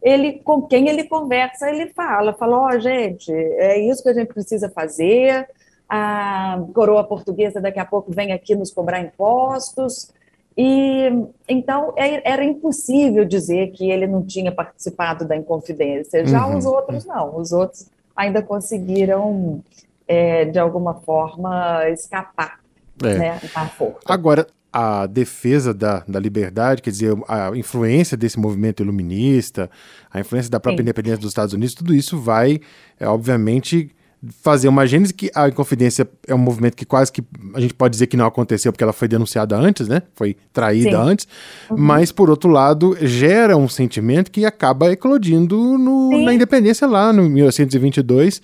ele 0.00 0.34
com 0.34 0.62
quem 0.62 0.88
ele 0.88 1.02
conversa, 1.02 1.68
ele 1.68 1.88
fala, 1.92 2.34
fala, 2.34 2.58
ó, 2.58 2.68
oh, 2.68 2.78
gente, 2.78 3.32
é 3.32 3.80
isso 3.80 4.02
que 4.02 4.10
a 4.10 4.14
gente 4.14 4.32
precisa 4.32 4.68
fazer, 4.68 5.48
a 5.88 6.62
coroa 6.72 7.02
portuguesa 7.02 7.60
daqui 7.60 7.80
a 7.80 7.84
pouco 7.84 8.12
vem 8.12 8.32
aqui 8.32 8.54
nos 8.54 8.70
cobrar 8.70 9.00
impostos. 9.00 10.13
E 10.56 11.10
então 11.48 11.92
é, 11.96 12.30
era 12.30 12.44
impossível 12.44 13.24
dizer 13.24 13.72
que 13.72 13.90
ele 13.90 14.06
não 14.06 14.24
tinha 14.24 14.52
participado 14.52 15.26
da 15.26 15.36
Inconfidência. 15.36 16.24
Já 16.26 16.46
uhum. 16.46 16.58
os 16.58 16.64
outros 16.64 17.04
não, 17.04 17.36
os 17.36 17.52
outros 17.52 17.88
ainda 18.14 18.40
conseguiram 18.40 19.62
é, 20.06 20.44
de 20.44 20.58
alguma 20.58 20.94
forma 20.94 21.88
escapar 21.90 22.60
é. 23.02 23.18
né, 23.18 23.40
da 23.54 23.66
força. 23.66 23.98
Agora, 24.06 24.46
a 24.72 25.06
defesa 25.06 25.72
da, 25.72 26.04
da 26.06 26.18
liberdade, 26.18 26.82
quer 26.82 26.90
dizer, 26.90 27.16
a 27.28 27.56
influência 27.56 28.16
desse 28.16 28.38
movimento 28.38 28.82
iluminista, 28.82 29.70
a 30.12 30.18
influência 30.20 30.50
da 30.50 30.58
própria 30.58 30.78
Sim. 30.78 30.82
independência 30.82 31.18
dos 31.18 31.30
Estados 31.30 31.54
Unidos, 31.54 31.74
tudo 31.74 31.94
isso 31.94 32.18
vai, 32.18 32.60
é, 32.98 33.06
obviamente, 33.06 33.94
fazer 34.42 34.68
uma 34.68 34.86
gênese 34.86 35.12
que 35.12 35.30
a 35.34 35.48
Inconfidência 35.48 36.08
é 36.26 36.34
um 36.34 36.38
movimento 36.38 36.76
que 36.76 36.84
quase 36.84 37.10
que 37.10 37.22
a 37.54 37.60
gente 37.60 37.74
pode 37.74 37.92
dizer 37.92 38.06
que 38.06 38.16
não 38.16 38.26
aconteceu 38.26 38.72
porque 38.72 38.84
ela 38.84 38.92
foi 38.92 39.08
denunciada 39.08 39.56
antes, 39.56 39.88
né? 39.88 40.02
Foi 40.14 40.36
traída 40.52 40.90
Sim. 40.90 40.96
antes, 40.96 41.28
uhum. 41.70 41.76
mas 41.78 42.12
por 42.12 42.30
outro 42.30 42.50
lado 42.50 42.96
gera 43.00 43.56
um 43.56 43.68
sentimento 43.68 44.30
que 44.30 44.44
acaba 44.44 44.92
eclodindo 44.92 45.78
no, 45.78 46.22
na 46.22 46.32
independência 46.32 46.86
lá 46.86 47.12
no 47.12 47.28
1822, 47.28 48.40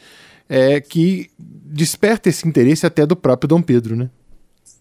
é, 0.49 0.81
que 0.81 1.31
desperta 1.39 2.29
esse 2.29 2.47
interesse 2.47 2.87
até 2.87 3.07
do 3.07 3.17
próprio 3.17 3.49
Dom 3.49 3.63
Pedro, 3.63 3.97
né? 3.97 4.11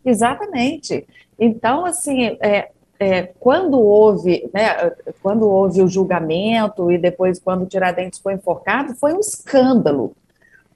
Exatamente. 0.03 1.05
Então, 1.37 1.85
assim, 1.85 2.37
é, 2.41 2.69
é, 2.99 3.23
quando 3.39 3.79
houve, 3.79 4.49
né, 4.53 4.91
quando 5.21 5.47
houve 5.47 5.81
o 5.81 5.87
julgamento 5.87 6.91
e 6.91 6.97
depois 6.97 7.39
quando 7.39 7.65
Tiradentes 7.65 8.19
foi 8.19 8.33
enforcado, 8.33 8.93
foi 8.95 9.13
um 9.13 9.19
escândalo 9.19 10.13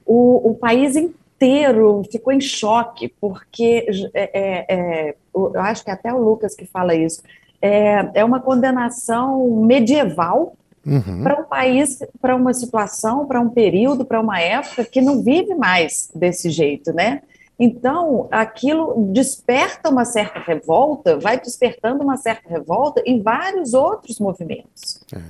o, 0.05 0.51
o 0.51 0.55
país 0.55 0.95
inteiro 0.95 2.03
ficou 2.12 2.33
em 2.33 2.41
choque, 2.41 3.13
porque 3.19 3.86
é, 4.13 4.29
é, 4.33 4.65
é 4.69 5.15
eu 5.33 5.60
acho 5.62 5.83
que 5.83 5.91
até 5.91 6.13
o 6.13 6.17
Lucas 6.17 6.55
que 6.55 6.65
fala 6.65 6.95
isso, 6.95 7.22
é, 7.62 8.10
é 8.15 8.25
uma 8.25 8.39
condenação 8.39 9.50
medieval 9.65 10.55
uhum. 10.86 11.24
para 11.24 11.39
um 11.39 11.43
país, 11.45 12.00
para 12.22 12.36
uma 12.36 12.53
situação, 12.53 13.25
para 13.25 13.39
um 13.39 13.50
período, 13.50 14.05
para 14.05 14.19
uma 14.19 14.39
época 14.39 14.83
que 14.83 15.01
não 15.01 15.24
vive 15.24 15.55
mais 15.55 16.10
desse 16.13 16.50
jeito, 16.50 16.93
né? 16.93 17.22
Então, 17.57 18.27
aquilo 18.31 19.12
desperta 19.13 19.89
uma 19.89 20.05
certa 20.05 20.39
revolta, 20.39 21.17
vai 21.17 21.39
despertando 21.39 22.03
uma 22.03 22.17
certa 22.17 22.50
revolta 22.50 23.01
em 23.05 23.22
vários 23.22 23.74
outros 23.74 24.19
movimentos. 24.19 25.00
É, 25.13 25.22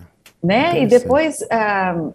né? 0.43 0.81
E 0.81 0.87
depois, 0.87 1.45
ah, 1.51 2.09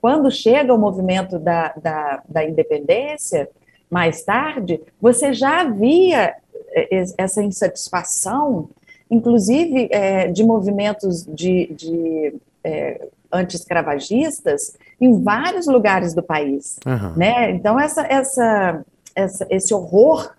quando 0.00 0.30
chega 0.30 0.74
o 0.74 0.78
movimento 0.78 1.38
da, 1.38 1.72
da, 1.80 2.22
da 2.28 2.44
independência, 2.44 3.48
mais 3.90 4.22
tarde, 4.22 4.80
você 5.00 5.32
já 5.32 5.64
via 5.64 6.34
é, 6.72 7.04
essa 7.18 7.42
insatisfação, 7.42 8.70
inclusive 9.10 9.88
é, 9.90 10.28
de 10.28 10.44
movimentos 10.44 11.26
de, 11.26 11.66
de 11.74 12.34
é, 12.62 13.08
anti-escravagistas 13.32 14.76
em 15.00 15.22
vários 15.22 15.66
lugares 15.66 16.14
do 16.14 16.22
país. 16.22 16.78
Uhum. 16.86 17.16
Né? 17.16 17.50
Então, 17.50 17.78
essa, 17.78 18.02
essa, 18.02 18.84
essa, 19.14 19.46
esse 19.50 19.74
horror 19.74 20.32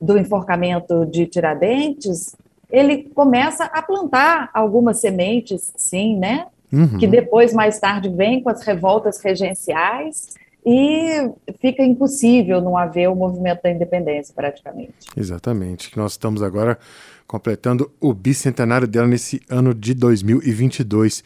do 0.00 0.18
enforcamento 0.18 1.06
de 1.06 1.26
Tiradentes, 1.26 2.34
ele 2.70 3.04
começa 3.14 3.64
a 3.64 3.82
plantar 3.82 4.50
algumas 4.54 5.00
sementes, 5.00 5.72
sim, 5.76 6.16
né? 6.18 6.46
Uhum. 6.72 6.98
que 6.98 7.06
depois, 7.06 7.52
mais 7.52 7.78
tarde, 7.78 8.08
vem 8.08 8.42
com 8.42 8.50
as 8.50 8.62
revoltas 8.62 9.20
regenciais 9.22 10.34
e 10.64 11.30
fica 11.60 11.82
impossível 11.82 12.60
não 12.60 12.76
haver 12.76 13.08
o 13.08 13.14
movimento 13.14 13.62
da 13.62 13.70
independência, 13.70 14.34
praticamente. 14.34 14.92
Exatamente. 15.16 15.96
Nós 15.96 16.12
estamos 16.12 16.42
agora 16.42 16.78
completando 17.26 17.90
o 18.00 18.12
bicentenário 18.12 18.88
dela 18.88 19.06
nesse 19.06 19.40
ano 19.48 19.72
de 19.72 19.94
2022. 19.94 21.22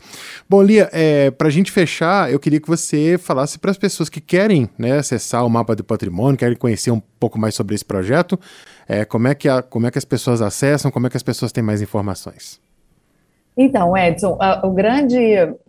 Bom, 0.48 0.62
Lia, 0.62 0.90
é, 0.92 1.30
para 1.30 1.48
a 1.48 1.50
gente 1.50 1.72
fechar, 1.72 2.30
eu 2.30 2.38
queria 2.38 2.60
que 2.60 2.68
você 2.68 3.16
falasse 3.16 3.58
para 3.58 3.70
as 3.70 3.78
pessoas 3.78 4.10
que 4.10 4.20
querem 4.20 4.68
né, 4.76 4.98
acessar 4.98 5.44
o 5.46 5.48
mapa 5.48 5.74
do 5.74 5.82
patrimônio, 5.82 6.36
querem 6.36 6.56
conhecer 6.56 6.90
um 6.90 7.00
pouco 7.18 7.38
mais 7.38 7.54
sobre 7.54 7.74
esse 7.74 7.84
projeto, 7.84 8.38
é, 8.86 9.06
como, 9.06 9.28
é 9.28 9.34
que 9.34 9.48
a, 9.48 9.62
como 9.62 9.86
é 9.86 9.90
que 9.90 9.96
as 9.96 10.04
pessoas 10.04 10.42
acessam, 10.42 10.90
como 10.90 11.06
é 11.06 11.10
que 11.10 11.16
as 11.16 11.22
pessoas 11.22 11.50
têm 11.52 11.64
mais 11.64 11.80
informações. 11.80 12.60
Então, 13.56 13.96
Edson, 13.96 14.36
o 14.64 14.70
grande, 14.70 15.16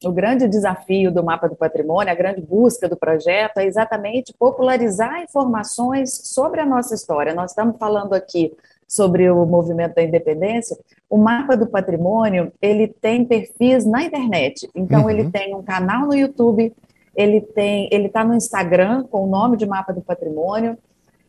o 0.04 0.12
grande 0.12 0.48
desafio 0.48 1.12
do 1.12 1.24
Mapa 1.24 1.48
do 1.48 1.56
Patrimônio, 1.56 2.12
a 2.12 2.16
grande 2.16 2.42
busca 2.42 2.90
do 2.90 2.98
projeto 2.98 3.60
é 3.60 3.66
exatamente 3.66 4.34
popularizar 4.40 5.22
informações 5.22 6.12
sobre 6.24 6.62
a 6.62 6.66
nossa 6.66 6.96
história. 6.96 7.36
Nós 7.36 7.52
estamos 7.52 7.78
falando 7.78 8.14
aqui 8.14 8.52
sobre 8.88 9.30
o 9.30 9.46
movimento 9.46 9.96
da 9.96 10.04
independência. 10.04 10.76
O 11.08 11.18
Mapa 11.18 11.56
do 11.56 11.68
Patrimônio, 11.68 12.52
ele 12.60 12.88
tem 12.88 13.24
perfis 13.24 13.86
na 13.86 14.04
internet. 14.04 14.68
Então, 14.74 15.04
uhum. 15.04 15.10
ele 15.10 15.30
tem 15.30 15.54
um 15.54 15.62
canal 15.62 16.08
no 16.08 16.16
YouTube, 16.16 16.74
ele 17.16 17.40
tem, 17.40 17.88
ele 17.92 18.08
está 18.08 18.24
no 18.24 18.34
Instagram 18.34 19.04
com 19.04 19.26
o 19.26 19.30
nome 19.30 19.58
de 19.58 19.66
Mapa 19.68 19.94
do 19.94 20.02
Patrimônio 20.02 20.76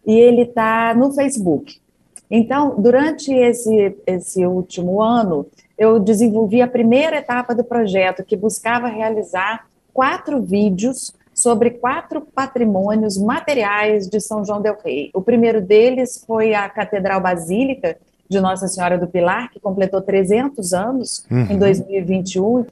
e 0.07 0.19
ele 0.19 0.43
está 0.43 0.95
no 0.95 1.13
Facebook. 1.13 1.81
Então, 2.31 2.81
durante 2.81 3.33
esse, 3.33 3.97
esse 4.07 4.45
último 4.47 5.03
ano, 5.03 5.47
eu 5.78 5.99
desenvolvi 5.99 6.62
a 6.62 6.68
primeira 6.68 7.16
etapa 7.16 7.54
do 7.54 7.64
projeto, 7.64 8.25
que 8.25 8.37
buscava 8.37 8.88
realizar 8.88 9.66
quatro 9.92 10.40
vídeos 10.40 11.14
sobre 11.35 11.71
quatro 11.71 12.23
patrimônios 12.23 13.18
materiais 13.18 14.09
de 14.09 14.21
São 14.21 14.42
João 14.45 14.62
del 14.62 14.76
Rei. 14.83 15.11
O 15.12 15.21
primeiro 15.21 15.61
deles 15.61 16.25
foi 16.26 16.54
a 16.54 16.66
Catedral 16.68 17.21
Basílica 17.21 17.99
de 18.28 18.40
Nossa 18.40 18.66
Senhora 18.68 18.97
do 18.97 19.06
Pilar, 19.06 19.50
que 19.50 19.61
completou 19.61 20.00
300 20.00 20.73
anos 20.73 21.26
uhum. 21.30 21.47
em 21.50 21.59
2021. 21.59 22.66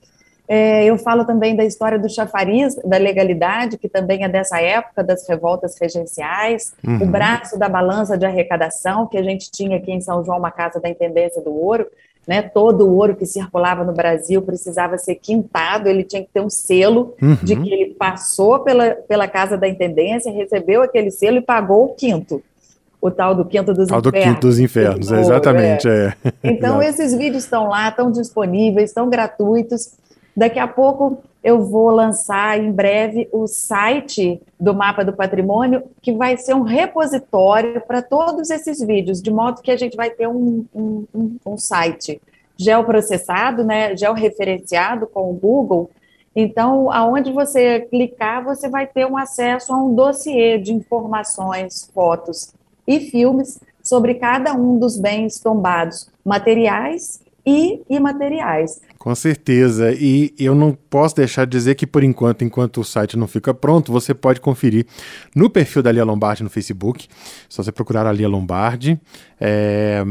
É, 0.48 0.84
eu 0.84 0.98
falo 0.98 1.24
também 1.24 1.54
da 1.54 1.64
história 1.64 1.98
do 1.98 2.08
chafariz, 2.08 2.74
da 2.84 2.96
legalidade, 2.96 3.78
que 3.78 3.88
também 3.88 4.24
é 4.24 4.28
dessa 4.28 4.60
época, 4.60 5.02
das 5.02 5.26
revoltas 5.28 5.78
regenciais, 5.78 6.74
uhum. 6.86 7.02
o 7.02 7.06
braço 7.06 7.58
da 7.58 7.68
balança 7.68 8.16
de 8.16 8.26
arrecadação, 8.26 9.06
que 9.06 9.16
a 9.16 9.22
gente 9.22 9.50
tinha 9.50 9.76
aqui 9.76 9.92
em 9.92 10.00
São 10.00 10.24
João, 10.24 10.38
uma 10.38 10.50
casa 10.50 10.80
da 10.80 10.88
Intendência 10.88 11.42
do 11.42 11.54
Ouro, 11.54 11.86
né, 12.26 12.42
todo 12.42 12.86
o 12.86 12.96
ouro 12.96 13.14
que 13.14 13.26
circulava 13.26 13.84
no 13.84 13.92
Brasil 13.92 14.40
precisava 14.42 14.96
ser 14.98 15.16
quintado, 15.16 15.88
ele 15.88 16.04
tinha 16.04 16.22
que 16.22 16.28
ter 16.32 16.40
um 16.40 16.50
selo 16.50 17.14
uhum. 17.20 17.36
de 17.42 17.56
que 17.56 17.72
ele 17.72 17.94
passou 17.94 18.60
pela, 18.60 18.92
pela 18.92 19.28
casa 19.28 19.56
da 19.56 19.68
intendência, 19.68 20.32
recebeu 20.32 20.82
aquele 20.82 21.10
selo 21.10 21.38
e 21.38 21.42
pagou 21.42 21.84
o 21.84 21.94
quinto. 21.94 22.42
O 23.00 23.10
tal 23.10 23.34
do 23.34 23.44
quinto 23.44 23.74
dos 23.74 23.88
tal 23.88 23.98
infernos. 23.98 24.22
do 24.22 24.26
quinto 24.26 24.46
dos 24.46 24.58
infernos, 24.58 25.12
é, 25.12 25.20
exatamente. 25.20 25.86
É. 25.86 26.14
é. 26.24 26.30
Então, 26.42 26.80
esses 26.82 27.12
vídeos 27.14 27.44
estão 27.44 27.68
lá, 27.68 27.90
estão 27.90 28.10
disponíveis, 28.10 28.90
estão 28.90 29.10
gratuitos. 29.10 29.92
Daqui 30.34 30.58
a 30.58 30.66
pouco 30.66 31.22
eu 31.44 31.62
vou 31.62 31.90
lançar 31.90 32.58
em 32.58 32.72
breve 32.72 33.28
o 33.30 33.46
site 33.46 34.40
do 34.58 34.72
Mapa 34.72 35.04
do 35.04 35.12
Patrimônio, 35.12 35.82
que 36.00 36.10
vai 36.10 36.38
ser 36.38 36.54
um 36.54 36.62
repositório 36.62 37.82
para 37.82 38.00
todos 38.00 38.48
esses 38.48 38.80
vídeos, 38.80 39.20
de 39.20 39.30
modo 39.30 39.60
que 39.60 39.70
a 39.70 39.76
gente 39.76 39.94
vai 39.94 40.08
ter 40.08 40.26
um, 40.26 40.64
um, 40.74 41.04
um, 41.14 41.36
um 41.44 41.58
site 41.58 42.18
geoprocessado, 42.56 43.62
né, 43.62 43.94
georreferenciado 43.94 45.06
com 45.06 45.30
o 45.30 45.34
Google. 45.34 45.90
Então, 46.34 46.90
aonde 46.90 47.30
você 47.30 47.80
clicar, 47.90 48.42
você 48.42 48.66
vai 48.66 48.86
ter 48.86 49.06
um 49.06 49.18
acesso 49.18 49.70
a 49.74 49.76
um 49.76 49.94
dossiê 49.94 50.56
de 50.56 50.72
informações, 50.72 51.90
fotos 51.92 52.54
e 52.88 53.00
filmes 53.00 53.60
sobre 53.82 54.14
cada 54.14 54.54
um 54.54 54.78
dos 54.78 54.98
bens 54.98 55.38
tombados, 55.38 56.10
materiais 56.24 57.20
e 57.44 57.82
imateriais. 57.90 58.80
Com 59.04 59.14
certeza. 59.14 59.92
E 59.92 60.32
eu 60.38 60.54
não 60.54 60.72
posso 60.72 61.16
deixar 61.16 61.44
de 61.44 61.50
dizer 61.50 61.74
que, 61.74 61.86
por 61.86 62.02
enquanto, 62.02 62.42
enquanto 62.42 62.80
o 62.80 62.84
site 62.84 63.18
não 63.18 63.28
fica 63.28 63.52
pronto, 63.52 63.92
você 63.92 64.14
pode 64.14 64.40
conferir 64.40 64.86
no 65.36 65.50
perfil 65.50 65.82
da 65.82 65.92
Lia 65.92 66.06
Lombardi 66.06 66.42
no 66.42 66.48
Facebook. 66.48 67.06
Se 67.46 67.54
você 67.58 67.70
procurar 67.70 68.06
a 68.06 68.12
Lia 68.12 68.26
Lombardi, 68.26 68.98
é, 69.38 70.02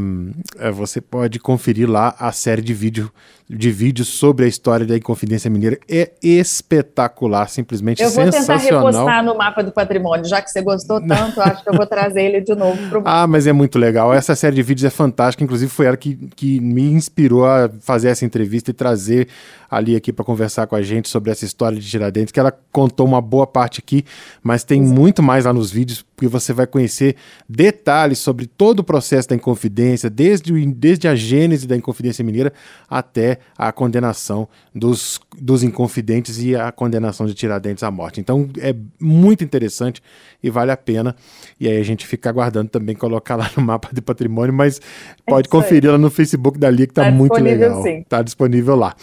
é, 0.59 0.69
você 0.69 1.01
pode 1.01 1.39
conferir 1.39 1.89
lá 1.89 2.15
a 2.19 2.31
série 2.31 2.61
de, 2.61 2.71
vídeo, 2.71 3.11
de 3.49 3.71
vídeos 3.71 4.09
sobre 4.09 4.45
a 4.45 4.47
história 4.47 4.85
da 4.85 4.95
Inconfidência 4.95 5.49
Mineira. 5.49 5.79
É 5.89 6.11
espetacular, 6.21 7.49
simplesmente 7.49 7.97
sensacional. 7.97 8.27
Eu 8.27 8.31
vou 8.31 8.41
tentar 8.41 8.57
repostar 8.57 9.23
no 9.23 9.35
mapa 9.35 9.63
do 9.63 9.71
patrimônio, 9.71 10.25
já 10.25 10.39
que 10.39 10.51
você 10.51 10.61
gostou 10.61 11.01
tanto, 11.01 11.41
acho 11.41 11.63
que 11.63 11.69
eu 11.69 11.73
vou 11.73 11.87
trazer 11.87 12.21
ele 12.21 12.41
de 12.41 12.53
novo 12.53 12.77
para 12.89 12.99
o 12.99 13.03
Ah, 13.07 13.25
mas 13.25 13.47
é 13.47 13.53
muito 13.53 13.79
legal. 13.79 14.13
Essa 14.13 14.35
série 14.35 14.55
de 14.55 14.61
vídeos 14.61 14.85
é 14.85 14.91
fantástica, 14.91 15.43
inclusive 15.43 15.71
foi 15.71 15.87
ela 15.87 15.97
que, 15.97 16.15
que 16.35 16.59
me 16.59 16.83
inspirou 16.83 17.45
a 17.45 17.71
fazer 17.79 18.09
essa 18.09 18.25
entrevista 18.25 18.69
e 18.69 18.73
trazer 18.83 19.29
ali 19.71 19.95
aqui 19.95 20.11
para 20.11 20.25
conversar 20.25 20.67
com 20.67 20.75
a 20.75 20.81
gente 20.81 21.07
sobre 21.07 21.31
essa 21.31 21.45
história 21.45 21.79
de 21.79 21.89
Tiradentes, 21.89 22.33
que 22.33 22.39
ela 22.39 22.51
contou 22.71 23.07
uma 23.07 23.21
boa 23.21 23.47
parte 23.47 23.79
aqui, 23.79 24.03
mas 24.43 24.63
tem 24.63 24.83
Exato. 24.83 24.99
muito 24.99 25.23
mais 25.23 25.45
lá 25.45 25.53
nos 25.53 25.71
vídeos, 25.71 26.05
porque 26.23 26.27
você 26.27 26.53
vai 26.53 26.65
conhecer 26.65 27.15
detalhes 27.49 28.19
sobre 28.19 28.45
todo 28.45 28.79
o 28.79 28.83
processo 28.83 29.27
da 29.27 29.35
Inconfidência, 29.35 30.09
desde, 30.09 30.65
desde 30.67 31.07
a 31.07 31.15
gênese 31.15 31.67
da 31.67 31.75
Inconfidência 31.75 32.23
Mineira 32.23 32.53
até 32.89 33.39
a 33.57 33.71
condenação 33.71 34.47
dos, 34.73 35.19
dos 35.37 35.63
Inconfidentes 35.63 36.41
e 36.41 36.55
a 36.55 36.71
condenação 36.71 37.25
de 37.25 37.33
Tiradentes 37.33 37.83
à 37.83 37.91
morte. 37.91 38.21
Então 38.21 38.49
é 38.59 38.73
muito 38.99 39.43
interessante 39.43 40.01
e 40.41 40.49
vale 40.49 40.71
a 40.71 40.77
pena. 40.77 41.15
E 41.59 41.67
aí 41.67 41.77
a 41.77 41.83
gente 41.83 42.05
fica 42.05 42.29
aguardando 42.29 42.69
também 42.69 42.95
colocar 42.95 43.35
lá 43.35 43.49
no 43.55 43.63
mapa 43.63 43.89
de 43.91 44.01
patrimônio, 44.01 44.53
mas 44.53 44.79
pode 45.25 45.47
é 45.47 45.51
conferir 45.51 45.91
lá 45.91 45.97
no 45.97 46.09
Facebook 46.09 46.57
da 46.57 46.69
Lia, 46.69 46.85
que 46.85 46.91
está 46.91 47.03
tá 47.03 47.11
muito 47.11 47.41
legal. 47.41 47.85
Está 47.85 48.21
disponível 48.21 48.75
lá. 48.75 48.95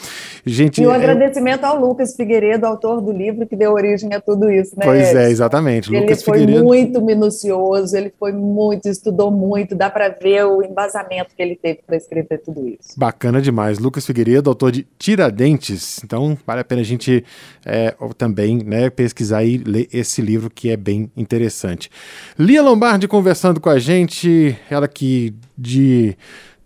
Gente, 0.45 0.83
e 0.83 0.87
um 0.87 0.91
agradecimento 0.91 1.65
ao 1.65 1.79
Lucas 1.79 2.15
Figueiredo, 2.15 2.67
autor 2.67 3.01
do 3.01 3.13
livro 3.13 3.47
que 3.47 3.57
deu 3.57 3.73
origem 3.73 4.13
a 4.15 4.21
tudo 4.21 4.51
isso, 4.51 4.75
né? 4.79 4.85
Pois 4.85 5.15
é, 5.15 5.31
exatamente. 5.31 5.91
Ele 5.91 6.01
Lucas 6.01 6.23
foi 6.23 6.41
Figueiredo... 6.41 6.65
muito 6.65 7.01
minucioso, 7.15 7.97
ele 7.97 8.13
foi 8.19 8.33
muito, 8.33 8.89
estudou 8.89 9.31
muito, 9.31 9.75
dá 9.75 9.91
para 9.91 10.09
ver 10.09 10.45
o 10.45 10.63
embasamento 10.63 11.35
que 11.35 11.43
ele 11.43 11.57
teve 11.57 11.81
para 11.87 11.97
escrever 11.97 12.39
tudo 12.39 12.67
isso. 12.67 12.99
Bacana 12.99 13.41
demais. 13.41 13.79
Lucas 13.79 14.07
Figueiredo, 14.07 14.51
autor 14.51 14.73
de 14.73 14.87
Tiradentes. 14.99 16.03
Então, 16.05 16.37
vale 16.47 16.61
a 16.61 16.65
pena 16.65 16.81
a 16.81 16.85
gente 16.85 17.25
é, 17.65 17.95
também 18.17 18.63
né, 18.65 18.91
pesquisar 18.91 19.45
e 19.45 19.59
ler 19.59 19.89
esse 19.93 20.23
livro 20.23 20.51
que 20.51 20.71
é 20.71 20.77
bem 20.77 21.11
interessante. 21.17 21.91
Lia 22.39 22.63
Lombardi 22.63 23.09
conversando 23.09 23.61
com 23.61 23.71
a 23.71 23.79
gente, 23.79 24.57
ela 24.71 24.89
que 24.89 25.35
de 25.57 26.17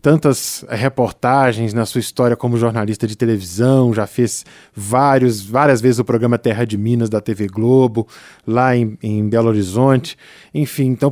tantas 0.04 0.66
reportagens 0.68 1.72
na 1.72 1.86
sua 1.86 1.98
história 1.98 2.36
como 2.36 2.58
jornalista 2.58 3.06
de 3.06 3.16
televisão, 3.16 3.94
já 3.94 4.06
fez 4.06 4.44
vários, 4.76 5.40
várias 5.40 5.80
vezes 5.80 5.98
o 5.98 6.04
programa 6.04 6.36
Terra 6.36 6.66
de 6.66 6.76
Minas 6.76 7.08
da 7.08 7.22
TV 7.22 7.46
Globo, 7.46 8.06
lá 8.46 8.76
em, 8.76 8.98
em 9.02 9.26
Belo 9.26 9.48
Horizonte. 9.48 10.18
Enfim, 10.52 10.88
então 10.88 11.10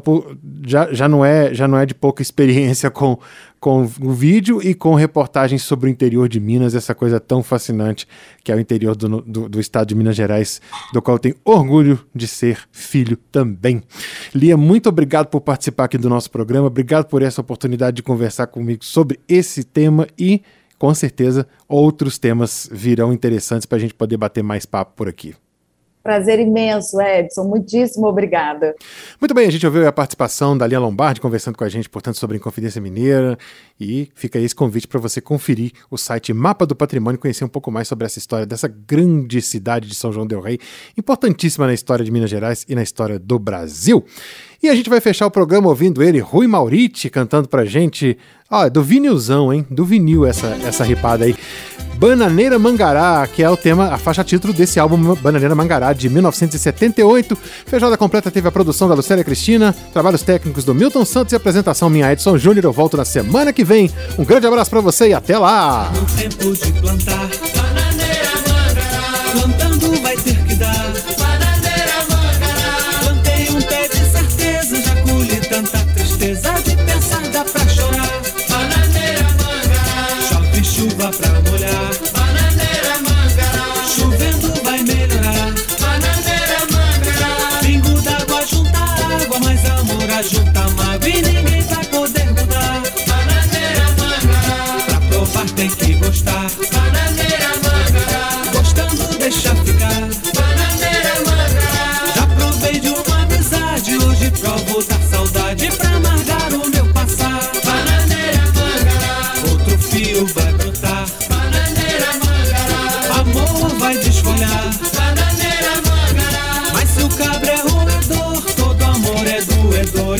já, 0.67 0.93
já, 0.93 1.09
não 1.09 1.25
é, 1.25 1.55
já 1.55 1.67
não 1.67 1.79
é 1.79 1.87
de 1.87 1.95
pouca 1.95 2.21
experiência 2.21 2.91
com, 2.91 3.19
com 3.62 3.88
o 4.00 4.12
vídeo 4.12 4.61
e 4.61 4.75
com 4.75 4.97
reportagens 4.97 5.62
sobre 5.62 5.88
o 5.88 5.88
interior 5.88 6.28
de 6.28 6.40
Minas, 6.40 6.75
essa 6.75 6.97
coisa 6.97 7.21
tão 7.21 7.45
fascinante 7.45 8.09
que 8.42 8.50
é 8.50 8.57
o 8.57 8.59
interior 8.59 8.97
do, 8.97 9.23
do, 9.23 9.49
do, 9.49 9.61
estado 9.61 9.87
de 9.87 9.95
Minas 9.95 10.16
Gerais, 10.16 10.61
do 10.92 11.00
qual 11.00 11.14
eu 11.14 11.21
tenho 11.21 11.37
orgulho 11.45 12.04
de 12.12 12.26
ser 12.26 12.59
filho 12.73 13.16
também. 13.31 13.81
Lia, 14.35 14.57
muito 14.57 14.88
obrigado 14.88 15.28
por 15.28 15.40
participar 15.42 15.85
aqui 15.85 15.97
do 15.97 16.09
nosso 16.09 16.28
programa, 16.28 16.66
obrigado 16.66 17.07
por 17.07 17.23
essa 17.23 17.40
oportunidade 17.40 17.95
de 17.95 18.02
conversar 18.02 18.49
comigo 18.49 18.85
sobre 18.85 19.21
esse 19.28 19.62
tema 19.62 20.09
e, 20.19 20.42
com 20.76 20.92
certeza, 20.92 21.47
outros 21.69 22.19
temas 22.19 22.69
virão 22.73 23.13
interessantes 23.13 23.65
para 23.65 23.78
a 23.78 23.80
gente 23.80 23.95
poder 23.95 24.17
bater 24.17 24.43
mais 24.43 24.67
papo 24.67 24.95
por 24.97 25.08
aqui. 25.08 25.37
Prazer 26.02 26.41
imenso, 26.41 27.00
Edson. 27.00 27.45
Muitíssimo 27.45 28.06
obrigada. 28.06 28.75
Muito 29.21 29.32
bem, 29.34 29.47
a 29.47 29.50
gente 29.50 29.65
ouviu 29.65 29.86
a 29.86 29.93
participação 29.93 30.58
da 30.58 30.67
Lia 30.67 30.80
Lombardi 30.80 31.21
conversando 31.21 31.56
com 31.56 31.65
a 31.65 31.69
gente, 31.69 31.88
portanto, 31.88 32.17
sobre 32.17 32.36
Inconfidência 32.36 32.80
Mineira. 32.80 33.38
E 33.78 34.10
fica 34.15 34.38
aí 34.38 34.45
esse 34.45 34.54
convite 34.54 34.88
para 34.88 34.99
você 34.99 35.21
conferir 35.21 35.73
o 35.91 35.97
site 35.97 36.32
Mapa 36.32 36.67
do 36.67 36.75
Patrimônio, 36.75 37.21
conhecer 37.21 37.45
um 37.45 37.49
pouco 37.49 37.71
mais 37.71 37.86
sobre 37.86 38.04
essa 38.04 38.19
história 38.19 38.45
dessa 38.45 38.69
grande 38.69 39.41
cidade 39.41 39.88
de 39.88 39.95
São 39.95 40.12
João 40.12 40.26
Del 40.26 40.41
Rei, 40.41 40.58
importantíssima 40.99 41.67
na 41.67 41.75
história 41.75 42.04
de 42.04 42.10
Minas 42.10 42.30
Gerais 42.30 42.65
e 42.69 42.75
na 42.75 42.82
história 42.82 43.19
do 43.19 43.38
Brasil. 43.38 44.04
E 44.63 44.69
a 44.69 44.77
gente 44.77 44.89
vai 44.89 45.01
fechar 45.01 45.27
o 45.27 45.31
programa 45.31 45.69
ouvindo 45.69 46.05
ele, 46.05 46.21
Rui 46.21 46.47
Mauriti, 46.47 47.11
cantando 47.11 47.49
pra 47.49 47.65
gente. 47.65 48.17
Ó, 48.49 48.65
é 48.65 48.71
do 48.71 48.81
vinilzão, 48.81 49.53
hein? 49.53 49.67
Do 49.69 49.85
vinil 49.85 50.25
essa, 50.25 50.57
essa 50.65 50.85
ripada 50.85 51.25
aí. 51.25 51.35
Bananeira 51.97 52.61
Mangará, 52.61 53.27
que 53.27 53.43
é 53.43 53.51
o 53.51 53.57
tema, 53.57 53.93
a 53.93 53.99
faixa 53.99 54.23
título 54.23 54.53
desse 54.53 54.79
álbum 54.79 55.17
Bananeira 55.17 55.55
Mangará, 55.57 55.93
de 55.93 56.09
1978. 56.09 57.37
Feijoada 57.67 57.97
completa 57.97 58.31
teve 58.31 58.47
a 58.47 58.53
produção 58.53 58.89
da 58.89 58.95
Lucélia 58.95 59.25
Cristina, 59.25 59.75
trabalhos 59.93 60.23
técnicos 60.23 60.65
do 60.65 60.75
Milton 60.75 61.05
Santos 61.05 61.33
e 61.33 61.37
apresentação 61.37 61.91
minha 61.91 62.13
Edson 62.13 62.39
Júnior. 62.39 62.65
Eu 62.65 62.73
volto 62.73 62.97
na 62.97 63.05
semana 63.05 63.53
que 63.53 63.65
vem. 63.65 63.91
Um 64.17 64.25
grande 64.25 64.47
abraço 64.47 64.71
para 64.71 64.81
você 64.81 65.09
e 65.09 65.13
até 65.13 65.37
lá! 65.37 65.91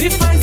e 0.05 0.11
faz 0.11 0.42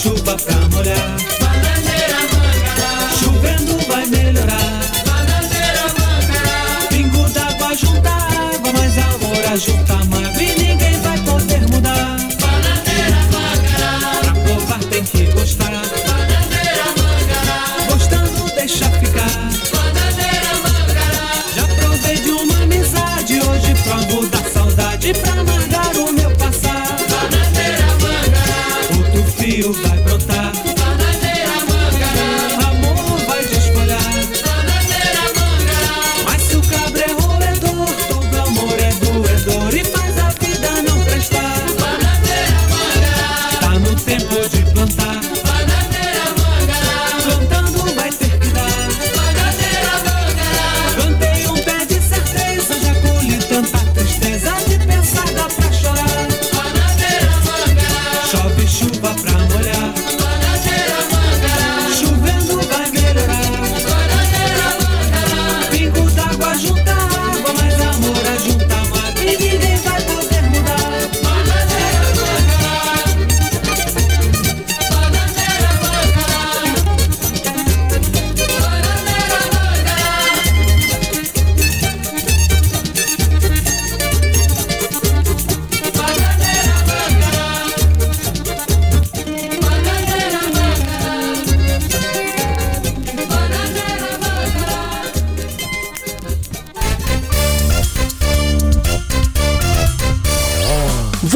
chuva 0.00 0.34
pra 0.34 0.56
molhar. 0.68 1.16
Bananeira 1.40 2.20
mangará, 2.32 3.10
chovendo 3.18 3.76
vai 3.86 4.06
melhorar. 4.06 4.80
Bananeira 5.04 5.84
mangará, 5.98 6.86
pingo 6.88 7.28
d'água 7.28 7.76
junta 7.76 8.10
água, 8.10 8.72
mas 8.72 8.96
a 8.96 9.08
hora 9.26 9.56